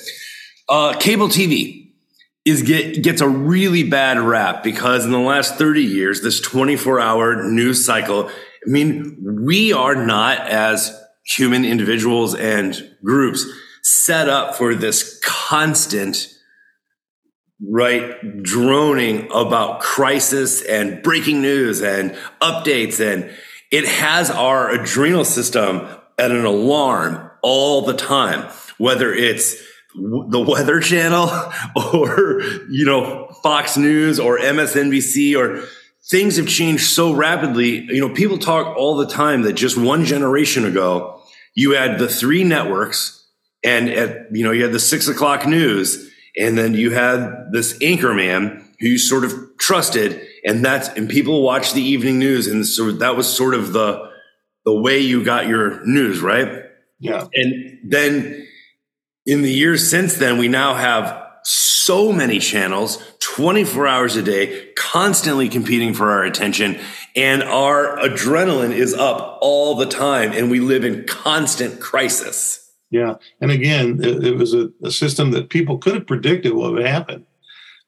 [0.69, 1.91] Uh, cable TV
[2.45, 6.99] is get gets a really bad rap because in the last 30 years, this 24
[6.99, 13.45] hour news cycle, I mean, we are not as human individuals and groups
[13.83, 16.27] set up for this constant
[17.67, 23.29] right droning about crisis and breaking news and updates and
[23.71, 29.55] it has our adrenal system at an alarm all the time whether it's
[29.95, 31.29] the weather channel
[31.93, 35.67] or you know fox news or msnbc or
[36.09, 37.83] things have changed so rapidly.
[37.83, 41.21] You know people talk all the time that just one generation ago
[41.53, 43.25] you had the three networks
[43.63, 47.77] and at you know you had the six o'clock news and then you had this
[47.81, 52.47] anchor man who you sort of trusted and that's and people watch the evening news
[52.47, 54.09] and so that was sort of the
[54.65, 56.63] the way you got your news right
[56.99, 57.27] Yeah.
[57.33, 58.47] and then
[59.25, 64.69] in the years since then we now have so many channels 24 hours a day
[64.75, 66.79] constantly competing for our attention
[67.15, 73.15] and our adrenaline is up all the time and we live in constant crisis Yeah.
[73.41, 76.85] And again, it, it was a, a system that people could have predicted what would
[76.85, 77.25] happen,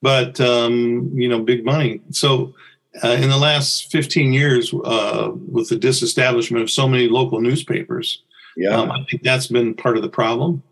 [0.01, 2.01] but, um, you know, big money.
[2.11, 2.55] So
[3.03, 8.23] uh, in the last 15 years, uh, with the disestablishment of so many local newspapers,
[8.71, 10.63] um, I think that's been part of the problem.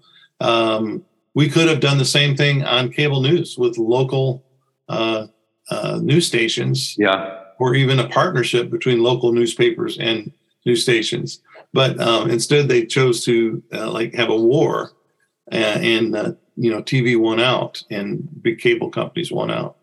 [0.42, 4.44] Um, we could have done the same thing on cable news with local
[4.90, 5.28] uh,
[5.70, 10.32] uh, news stations yeah or even a partnership between local newspapers and
[10.66, 11.42] news stations.
[11.74, 14.94] But um, instead, they chose to uh, like have a war,
[15.52, 19.78] and, and uh, you know, TV won out, and big cable companies won out.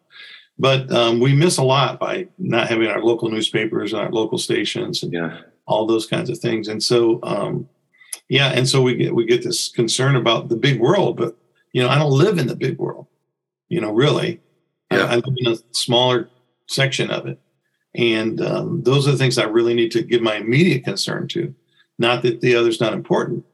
[0.58, 4.38] But um, we miss a lot by not having our local newspapers and our local
[4.38, 6.68] stations and yeah all those kinds of things.
[6.68, 7.68] And so, um,
[8.28, 11.37] yeah, and so we get we get this concern about the big world, but
[11.72, 13.06] you know, I don't live in the big world.
[13.68, 14.40] You know, really,
[14.90, 16.28] I- I, live in a smaller
[16.68, 17.38] section of it,
[17.94, 21.54] and um, those are the things I really need to give my immediate concern to.
[21.98, 23.44] Not that the other's not important.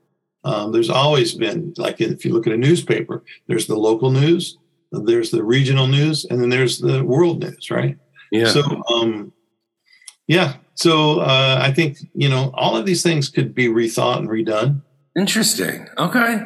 [0.45, 4.57] Um, there's always been, like if you look at a newspaper, there's the local news,
[4.91, 7.97] there's the regional news, and then there's the world news, right?
[8.33, 9.33] yeah So, um,
[10.27, 10.55] yeah.
[10.75, 14.83] So uh, I think you know all of these things could be rethought and redone.
[15.17, 15.89] Interesting.
[15.99, 16.41] Okay.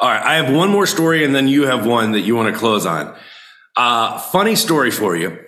[0.00, 0.22] All right.
[0.22, 2.86] I have one more story, and then you have one that you want to close
[2.86, 3.14] on.
[3.76, 5.38] Uh, funny story for you.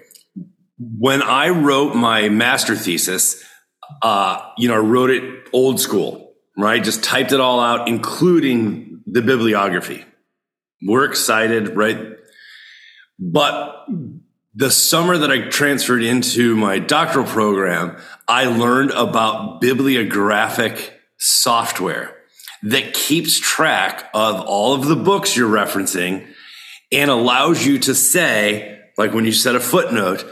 [0.79, 3.42] When I wrote my master thesis,
[4.02, 6.26] uh, you know, I wrote it old school,
[6.57, 6.83] right?
[6.83, 10.05] Just typed it all out, including the bibliography.
[10.83, 12.16] We're excited, right?
[13.19, 13.87] But
[14.55, 22.16] the summer that I transferred into my doctoral program, I learned about bibliographic software
[22.62, 26.27] that keeps track of all of the books you're referencing
[26.90, 30.25] and allows you to say, like when you set a footnote,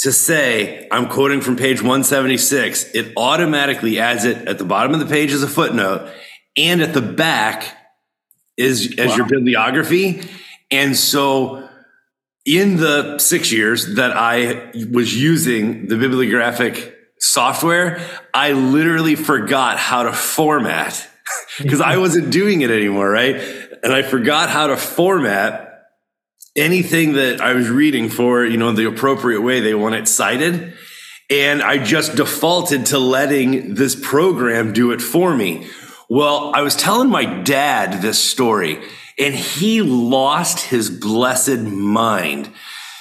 [0.00, 5.00] to say, I'm quoting from page 176, it automatically adds it at the bottom of
[5.00, 6.12] the page as a footnote
[6.56, 7.76] and at the back
[8.56, 10.22] is as your bibliography.
[10.70, 11.68] And so
[12.44, 18.00] in the six years that I was using the bibliographic software,
[18.32, 21.08] I literally forgot how to format
[21.58, 23.36] because I wasn't doing it anymore, right?
[23.82, 25.67] And I forgot how to format
[26.58, 30.74] anything that I was reading for, you know, the appropriate way they want it cited.
[31.30, 35.68] And I just defaulted to letting this program do it for me.
[36.08, 38.82] Well, I was telling my dad this story
[39.18, 42.50] and he lost his blessed mind.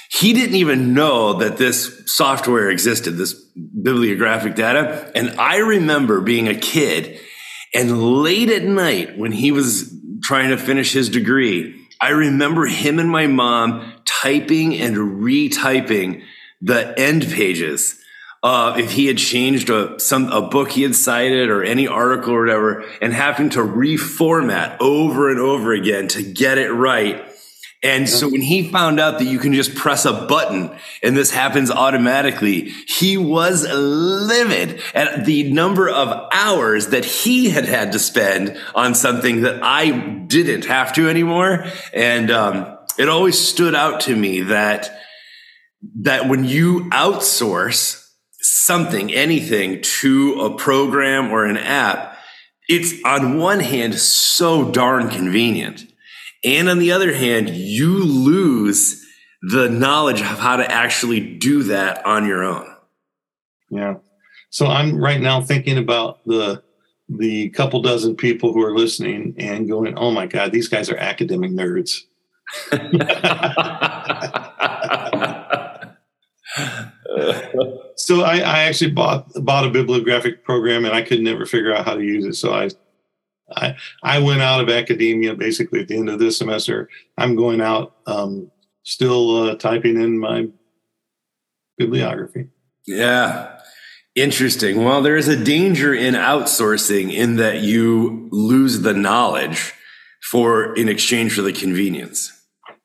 [0.09, 5.11] He didn't even know that this software existed, this bibliographic data.
[5.15, 7.19] And I remember being a kid
[7.73, 12.99] and late at night when he was trying to finish his degree, I remember him
[12.99, 16.23] and my mom typing and retyping
[16.61, 17.99] the end pages
[18.43, 22.33] uh, if he had changed a some a book he had cited or any article
[22.33, 27.26] or whatever, and having to reformat over and over again to get it right.
[27.83, 31.29] And so when he found out that you can just press a button and this
[31.29, 37.99] happens automatically, he was livid at the number of hours that he had had to
[37.99, 41.65] spend on something that I didn't have to anymore.
[41.93, 44.89] And um, it always stood out to me that
[46.01, 48.03] that when you outsource
[48.39, 52.17] something, anything to a program or an app,
[52.67, 55.85] it's on one hand so darn convenient.
[56.43, 59.05] And on the other hand, you lose
[59.41, 62.67] the knowledge of how to actually do that on your own.
[63.69, 63.95] Yeah.
[64.49, 66.63] So I'm right now thinking about the
[67.09, 70.97] the couple dozen people who are listening and going, "Oh my God, these guys are
[70.97, 72.01] academic nerds."
[77.95, 81.85] so I, I, actually bought bought a bibliographic program and I could never figure out
[81.85, 82.35] how to use it.
[82.35, 82.69] So I,
[83.55, 86.89] I I went out of academia basically at the end of this semester.
[87.17, 88.51] I'm going out um,
[88.83, 90.47] still uh, typing in my
[91.77, 92.47] bibliography.
[92.85, 93.53] Yeah.
[94.15, 94.83] Interesting.
[94.83, 99.73] Well, there is a danger in outsourcing in that you lose the knowledge
[100.23, 102.33] for in exchange for the convenience.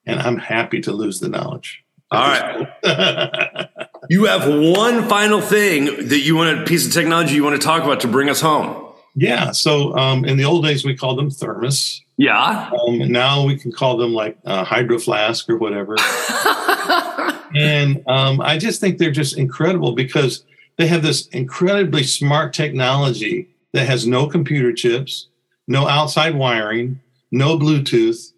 [0.06, 1.82] And I'm happy to lose the knowledge.
[2.10, 2.68] All right.
[4.10, 7.66] you have one final thing that you want a piece of technology you want to
[7.66, 8.91] talk about to bring us home.
[9.14, 9.50] Yeah.
[9.52, 12.02] So um, in the old days, we called them thermos.
[12.16, 12.70] Yeah.
[12.86, 15.96] Um, now we can call them like uh, hydro flask or whatever.
[17.54, 20.44] and um, I just think they're just incredible because
[20.78, 25.28] they have this incredibly smart technology that has no computer chips,
[25.66, 27.00] no outside wiring,
[27.30, 28.32] no Bluetooth.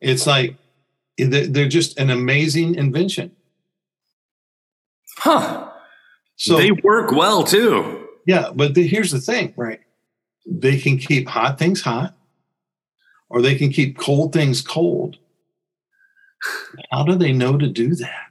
[0.00, 0.56] It's like
[1.18, 3.32] they're just an amazing invention.
[5.18, 5.70] Huh.
[6.36, 8.06] So they work well too.
[8.26, 9.80] Yeah, but the, here's the thing, right?
[10.50, 12.16] They can keep hot things hot,
[13.28, 15.18] or they can keep cold things cold.
[16.90, 18.24] How do they know to do that?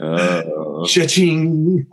[0.00, 0.42] uh,
[0.86, 1.86] Cha-ching.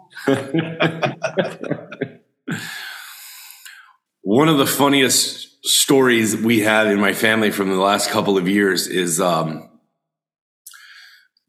[4.22, 8.47] One of the funniest stories we had in my family from the last couple of
[8.47, 9.70] years is um,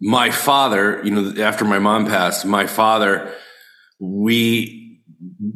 [0.01, 3.35] my father, you know, after my mom passed, my father,
[3.99, 5.01] we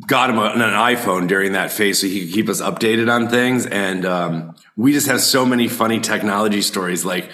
[0.07, 3.67] got him an iPhone during that phase so he could keep us updated on things.
[3.67, 7.05] And um, we just have so many funny technology stories.
[7.05, 7.31] Like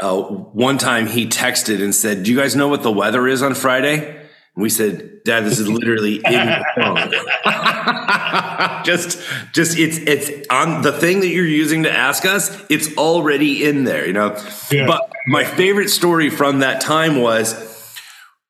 [0.00, 3.42] uh, one time he texted and said, Do you guys know what the weather is
[3.42, 4.16] on Friday?
[4.16, 6.96] And we said, Dad, this is literally in the phone.
[8.84, 9.20] just,
[9.52, 12.64] just it's it's on the thing that you're using to ask us.
[12.68, 14.36] It's already in there, you know.
[14.70, 14.86] Yeah.
[14.86, 17.77] But my favorite story from that time was,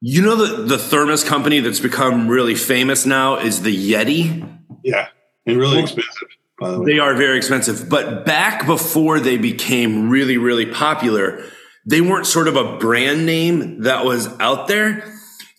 [0.01, 4.47] you know, the the thermos company that's become really famous now is the Yeti.
[4.85, 5.09] Yeah,
[5.47, 6.29] and really expensive.
[6.61, 11.45] The they are very expensive, but back before they became really, really popular,
[11.87, 15.15] they weren't sort of a brand name that was out there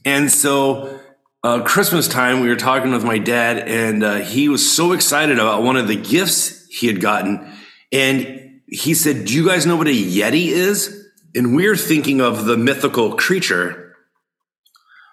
[0.06, 1.00] and so
[1.44, 5.40] uh, Christmas time, we were talking with my dad, and uh, he was so excited
[5.40, 7.54] about one of the gifts he had gotten.
[7.92, 10.96] And he said, Do you guys know what a Yeti is?
[11.36, 13.89] And we're thinking of the mythical creature,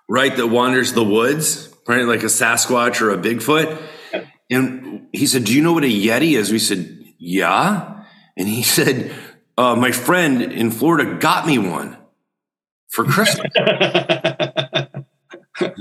[0.09, 3.81] right, that wanders the woods, right, like a Sasquatch or a Bigfoot.
[4.51, 6.53] And he said, Do you know what a Yeti is?
[6.53, 8.05] We said, Yeah.
[8.37, 9.13] And he said,
[9.59, 11.97] uh, My friend in Florida got me one
[12.89, 13.53] for Christmas.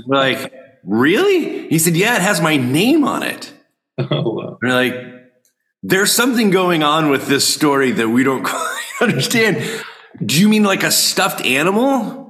[0.06, 0.52] Like,
[0.84, 1.68] really?
[1.68, 3.52] He said, yeah, it has my name on it.
[3.98, 4.58] Oh, wow.
[4.62, 4.94] We're like,
[5.82, 9.84] there's something going on with this story that we don't quite understand.
[10.24, 12.25] Do you mean like a stuffed animal?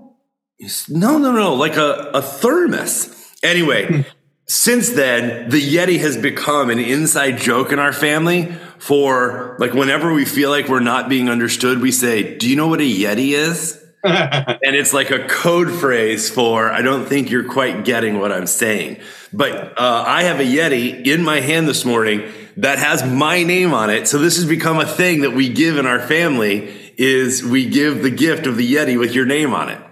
[0.89, 3.35] No, no, no, like a, a thermos.
[3.43, 4.07] Anyway,
[4.47, 10.13] since then, the Yeti has become an inside joke in our family for like whenever
[10.13, 13.33] we feel like we're not being understood, we say, Do you know what a Yeti
[13.33, 13.83] is?
[14.05, 18.47] and it's like a code phrase for I don't think you're quite getting what I'm
[18.47, 18.99] saying.
[19.33, 22.23] But uh, I have a Yeti in my hand this morning
[22.57, 24.07] that has my name on it.
[24.07, 28.03] So this has become a thing that we give in our family is we give
[28.03, 29.83] the gift of the Yeti with your name on it.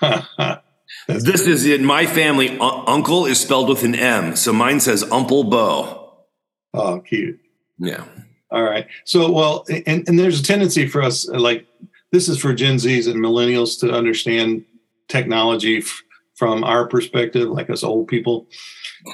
[1.08, 2.58] this is in my family.
[2.58, 6.12] Uh, uncle is spelled with an M, so mine says Uncle Bo.
[6.74, 7.40] Oh, cute.
[7.78, 8.04] Yeah.
[8.50, 8.86] All right.
[9.04, 11.66] So, well, and, and there's a tendency for us, like
[12.12, 14.64] this is for Gen Zs and millennials to understand
[15.08, 16.02] technology f-
[16.34, 18.46] from our perspective, like us old people.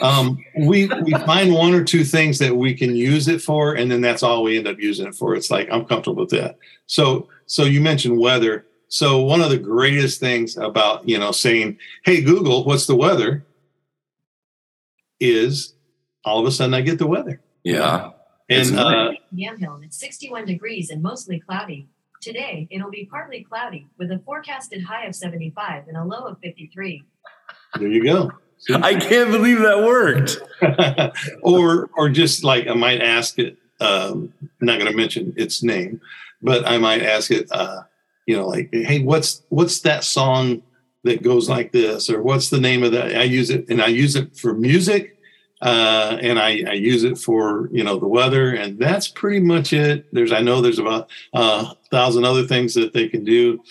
[0.01, 3.91] Um, we we find one or two things that we can use it for, and
[3.91, 5.35] then that's all we end up using it for.
[5.35, 6.59] It's like I'm comfortable with that.
[6.87, 8.66] So so you mentioned weather.
[8.89, 13.45] So one of the greatest things about you know saying, "Hey Google, what's the weather?"
[15.21, 15.75] is
[16.25, 17.41] all of a sudden I get the weather.
[17.65, 18.11] Yeah.
[18.49, 21.89] And uh, Yamhill, it's 61 degrees and mostly cloudy.
[22.21, 26.39] Today, it'll be partly cloudy with a forecasted high of 75 and a low of
[26.41, 27.03] 53.
[27.79, 28.33] there you go.
[28.73, 30.39] I can't believe that worked.
[31.43, 33.59] or or just like I might ask it.
[33.81, 36.01] Um, I'm not going to mention its name,
[36.41, 37.49] but I might ask it.
[37.51, 37.83] Uh,
[38.27, 40.63] you know, like, hey, what's what's that song
[41.05, 43.17] that goes like this, or what's the name of that?
[43.17, 45.19] I use it, and I use it for music,
[45.63, 49.73] uh, and I, I use it for you know the weather, and that's pretty much
[49.73, 50.07] it.
[50.13, 53.63] There's I know there's about uh, a thousand other things that they can do,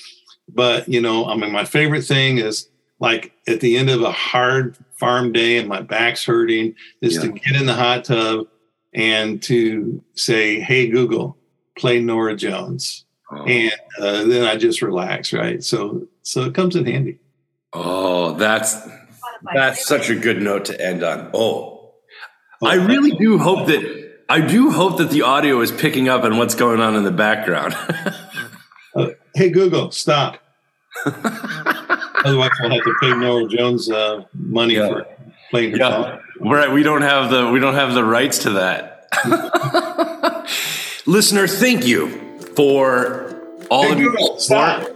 [0.49, 4.11] but you know, I mean, my favorite thing is like at the end of a
[4.11, 8.47] hard farm day and my back's hurting is to get in the hot tub
[8.93, 11.37] and to say, "Hey Google,
[11.77, 15.63] play Norah Jones," and uh, then I just relax, right?
[15.63, 17.19] So so it comes in handy.
[17.73, 18.77] Oh, that's
[19.53, 21.29] that's such a good note to end on.
[21.33, 21.91] Oh,
[22.63, 26.37] I really do hope that I do hope that the audio is picking up on
[26.37, 27.75] what's going on in the background.
[29.35, 30.39] Hey Google, stop.
[31.05, 34.87] Otherwise, we'll have to pay Norah Jones uh, money Yeah.
[34.87, 35.05] for
[35.51, 35.89] playing her Yeah.
[35.89, 36.19] song.
[36.53, 39.09] right, we don't have the we don't have the rights to that.
[41.05, 42.07] Listener, thank you
[42.55, 43.35] for
[43.69, 44.83] all Hey of your Google, support.
[44.83, 44.91] stop.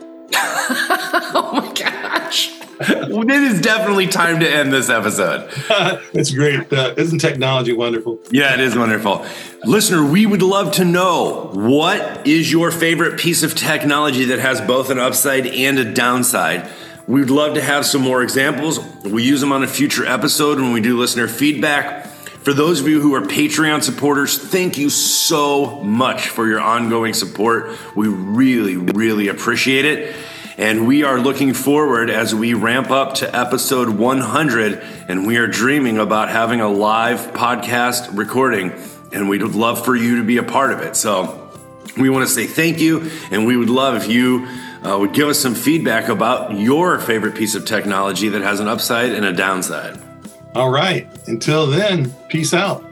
[1.31, 2.51] Oh my gosh.
[2.81, 5.49] it is definitely time to end this episode.
[6.13, 6.71] That's great.
[6.71, 8.19] Uh, isn't technology wonderful?
[8.31, 9.25] Yeah, it is wonderful.
[9.65, 14.61] Listener, we would love to know what is your favorite piece of technology that has
[14.61, 16.69] both an upside and a downside.
[17.07, 18.79] We'd love to have some more examples.
[19.03, 22.08] We use them on a future episode when we do listener feedback.
[22.49, 27.13] For those of you who are Patreon supporters, thank you so much for your ongoing
[27.13, 27.77] support.
[27.95, 30.15] We really, really appreciate it.
[30.57, 34.83] And we are looking forward as we ramp up to episode 100.
[35.07, 38.73] And we are dreaming about having a live podcast recording.
[39.11, 40.95] And we'd love for you to be a part of it.
[40.95, 41.51] So
[41.97, 43.11] we want to say thank you.
[43.29, 44.47] And we would love if you
[44.83, 48.67] uh, would give us some feedback about your favorite piece of technology that has an
[48.67, 50.08] upside and a downside.
[50.55, 51.07] All right.
[51.27, 52.83] Until then, peace out.